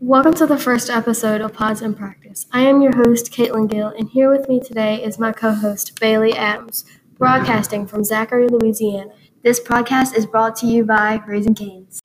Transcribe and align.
Welcome 0.00 0.34
to 0.34 0.46
the 0.46 0.58
first 0.58 0.88
episode 0.88 1.40
of 1.40 1.52
Pods 1.52 1.82
in 1.82 1.94
Practice. 1.94 2.46
I 2.52 2.62
am 2.62 2.80
your 2.80 2.96
host, 2.96 3.30
Caitlin 3.30 3.68
Gill, 3.68 3.88
and 3.88 4.08
here 4.08 4.30
with 4.30 4.48
me 4.48 4.60
today 4.60 5.02
is 5.02 5.18
my 5.18 5.32
co 5.32 5.52
host, 5.52 6.00
Bailey 6.00 6.34
Adams, 6.34 6.84
broadcasting 7.18 7.86
from 7.86 8.02
Zachary, 8.02 8.48
Louisiana. 8.48 9.10
This 9.42 9.60
podcast 9.60 10.16
is 10.16 10.24
brought 10.24 10.56
to 10.56 10.66
you 10.66 10.84
by 10.84 11.22
Raising 11.26 11.54
Cane's. 11.54 12.00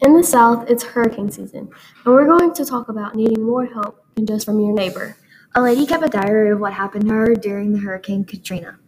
In 0.00 0.14
the 0.14 0.24
South, 0.24 0.70
it's 0.70 0.82
hurricane 0.82 1.30
season, 1.30 1.68
and 2.04 2.14
we're 2.14 2.26
going 2.26 2.54
to 2.54 2.64
talk 2.64 2.88
about 2.88 3.14
needing 3.14 3.42
more 3.42 3.66
help 3.66 4.04
than 4.14 4.26
just 4.26 4.46
from 4.46 4.58
your 4.58 4.72
neighbor. 4.72 5.16
A 5.54 5.60
lady 5.60 5.86
kept 5.86 6.04
a 6.04 6.08
diary 6.08 6.50
of 6.50 6.60
what 6.60 6.72
happened 6.72 7.08
to 7.08 7.14
her 7.14 7.34
during 7.34 7.72
the 7.72 7.80
Hurricane 7.80 8.24
Katrina. 8.24 8.78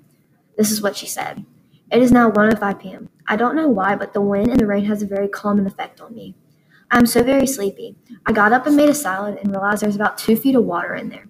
This 0.57 0.71
is 0.71 0.81
what 0.81 0.97
she 0.97 1.07
said. 1.07 1.45
It 1.91 2.01
is 2.01 2.11
now 2.11 2.31
1:05 2.31 2.81
p.m. 2.81 3.11
I 3.27 3.37
don't 3.37 3.57
know 3.57 3.69
why, 3.69 3.97
but 3.97 4.13
the 4.13 4.21
wind 4.21 4.49
and 4.49 4.61
the 4.61 4.67
rain 4.67 4.85
has 4.85 5.03
a 5.03 5.07
very 5.07 5.29
calming 5.29 5.67
effect 5.67 6.01
on 6.01 6.15
me. 6.15 6.35
I 6.91 6.99
am 6.99 7.07
so 7.07 7.23
very 7.23 7.47
sleepy. 7.47 7.97
I 8.27 8.33
got 8.33 8.53
up 8.53 8.67
and 8.67 8.77
made 8.77 8.91
a 8.91 8.95
salad 8.95 9.39
and 9.39 9.51
realized 9.51 9.83
there's 9.83 9.97
about 9.97 10.19
two 10.19 10.37
feet 10.37 10.55
of 10.55 10.65
water 10.65 10.95
in 10.95 11.09
there. 11.09 11.29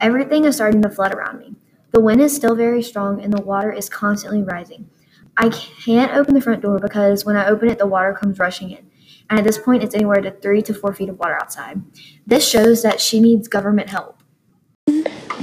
Everything 0.00 0.44
is 0.44 0.56
starting 0.56 0.82
to 0.82 0.90
flood 0.90 1.14
around 1.14 1.38
me. 1.38 1.54
The 1.92 2.00
wind 2.00 2.20
is 2.20 2.34
still 2.34 2.54
very 2.54 2.82
strong 2.82 3.22
and 3.22 3.32
the 3.32 3.42
water 3.42 3.72
is 3.72 3.88
constantly 3.88 4.42
rising. 4.42 4.88
I 5.36 5.50
can't 5.50 6.14
open 6.14 6.34
the 6.34 6.40
front 6.40 6.62
door 6.62 6.78
because 6.78 7.24
when 7.24 7.36
I 7.36 7.46
open 7.46 7.68
it, 7.68 7.78
the 7.78 7.86
water 7.86 8.14
comes 8.14 8.38
rushing 8.38 8.70
in. 8.70 8.90
And 9.28 9.38
at 9.38 9.44
this 9.44 9.58
point, 9.58 9.82
it's 9.82 9.94
anywhere 9.94 10.20
to 10.20 10.30
three 10.30 10.62
to 10.62 10.74
four 10.74 10.94
feet 10.94 11.08
of 11.08 11.18
water 11.18 11.34
outside. 11.34 11.82
This 12.26 12.48
shows 12.48 12.82
that 12.82 13.00
she 13.00 13.20
needs 13.20 13.48
government 13.48 13.90
help. 13.90 14.15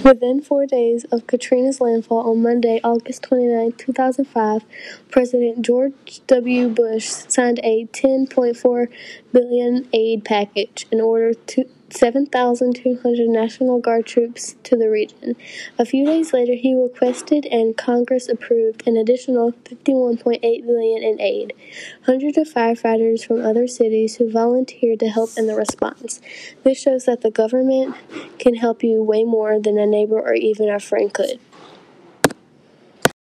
Within 0.04 0.42
four 0.42 0.66
days 0.66 1.06
of 1.14 1.28
Katrina's 1.28 1.80
landfall 1.80 2.30
on 2.30 2.42
Monday, 2.42 2.82
August 2.84 3.24
29, 3.24 3.72
2005, 3.78 4.66
President 5.10 5.62
George 5.62 6.20
W. 6.28 6.68
Bush 6.68 7.06
signed 7.08 7.62
a 7.64 7.86
10.4 7.86 8.88
billion 9.32 9.88
aid 9.94 10.26
package 10.26 10.88
in 10.92 11.00
order 11.00 11.34
to 11.34 11.70
7,200 11.94 13.30
National 13.30 13.80
Guard 13.80 14.06
troops 14.06 14.56
to 14.64 14.76
the 14.76 14.90
region. 14.90 15.36
A 15.78 15.86
few 15.86 16.06
days 16.06 16.34
later, 16.34 16.54
he 16.54 16.74
requested 16.74 17.46
and 17.46 17.78
Congress 17.78 18.28
approved 18.28 18.88
an 18.88 18.98
additional 18.98 19.52
51.8 19.52 20.42
billion 20.42 21.04
in 21.04 21.22
aid. 21.22 21.54
Hundreds 22.06 22.38
of 22.38 22.48
firefighters 22.48 23.26
from 23.26 23.46
other 23.46 23.68
cities 23.68 24.16
who 24.16 24.32
volunteered 24.32 25.00
to 25.00 25.10
help 25.10 25.30
in 25.38 25.48
the 25.48 25.56
response. 25.56 26.20
This 26.64 26.82
shows 26.82 27.06
that 27.06 27.22
the 27.22 27.32
government 27.32 27.96
can 28.40 28.56
help 28.56 28.84
you 28.84 29.04
way 29.04 29.24
more 29.24 29.60
than 29.60 29.78
a 29.78 29.86
neighbor 29.86 30.20
or 30.20 30.34
even 30.34 30.70
a 30.70 30.80
friend 30.80 31.14
could. 31.14 31.40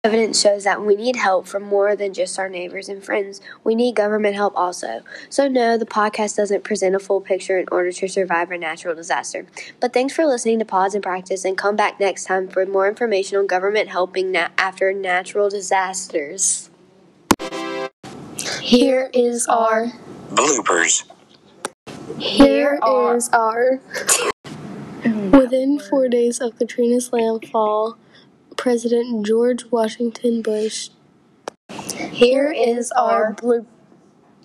Evidence 0.05 0.41
shows 0.41 0.65
that 0.65 0.85
we 0.85 0.97
need 0.97 1.15
help 1.15 1.47
from 1.47 1.63
more 1.63 1.95
than 1.95 2.13
just 2.13 2.37
our 2.37 2.49
neighbors 2.49 2.89
and 2.89 3.05
friends. 3.05 3.41
We 3.63 3.77
need 3.77 3.95
government 3.95 4.35
help 4.35 4.53
also. 4.57 5.03
So, 5.31 5.47
no, 5.47 5.79
the 5.79 5.87
podcast 5.87 6.35
doesn't 6.35 6.65
present 6.65 6.97
a 6.97 6.99
full 6.99 7.21
picture 7.21 7.57
in 7.57 7.67
order 7.71 7.93
to 7.93 8.09
survive 8.09 8.51
a 8.51 8.59
natural 8.59 8.97
disaster. 8.97 9.47
But 9.79 9.93
thanks 9.93 10.13
for 10.13 10.27
listening 10.27 10.59
to 10.59 10.65
Pause 10.65 10.97
and 10.97 11.05
Practice 11.05 11.45
and 11.45 11.57
come 11.57 11.77
back 11.77 12.01
next 12.01 12.25
time 12.25 12.49
for 12.49 12.67
more 12.67 12.89
information 12.89 13.39
on 13.39 13.47
government 13.47 13.91
helping 13.91 14.33
na- 14.33 14.49
after 14.59 14.93
natural 14.93 15.49
disasters. 15.49 16.69
Here 18.61 19.09
is 19.15 19.47
our 19.47 19.87
bloopers. 20.31 21.05
Here 22.19 22.81
is 23.15 23.29
our. 23.29 23.81
Within 25.33 25.79
four 25.79 26.09
days 26.09 26.41
of 26.41 26.59
Katrina's 26.59 27.13
landfall, 27.13 27.99
President 28.63 29.27
George 29.27 29.65
Washington 29.73 30.41
Bush. 30.41 30.91
Here 32.13 32.53
is 32.53 32.93
our 32.93 33.35
bloop. 33.35 33.67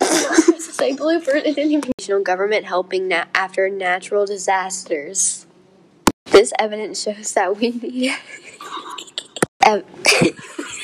say 0.58 0.92
blooper. 0.96 1.36
It 1.36 1.54
didn't 1.54 1.70
even. 2.00 2.24
Government 2.24 2.64
helping 2.64 3.06
na- 3.06 3.26
after 3.32 3.70
natural 3.70 4.26
disasters. 4.26 5.46
This 6.32 6.52
evidence 6.58 7.00
shows 7.00 7.32
that 7.34 7.58
we 7.58 7.70
need. 7.70 8.10
ev- 9.64 9.84